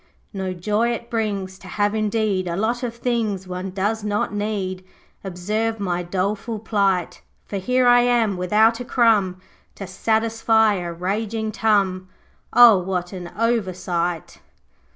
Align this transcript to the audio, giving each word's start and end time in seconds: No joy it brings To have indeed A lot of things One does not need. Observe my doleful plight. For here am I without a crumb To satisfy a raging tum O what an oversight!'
No 0.33 0.51
joy 0.51 0.93
it 0.93 1.11
brings 1.11 1.59
To 1.59 1.67
have 1.67 1.93
indeed 1.93 2.47
A 2.47 2.55
lot 2.55 2.81
of 2.81 2.95
things 2.95 3.47
One 3.47 3.69
does 3.69 4.03
not 4.03 4.33
need. 4.33 4.83
Observe 5.23 5.79
my 5.79 6.01
doleful 6.01 6.57
plight. 6.57 7.21
For 7.45 7.57
here 7.57 7.85
am 7.85 8.31
I 8.31 8.35
without 8.35 8.79
a 8.79 8.83
crumb 8.83 9.39
To 9.75 9.85
satisfy 9.85 10.73
a 10.73 10.91
raging 10.91 11.51
tum 11.51 12.09
O 12.51 12.79
what 12.79 13.13
an 13.13 13.29
oversight!' 13.37 14.39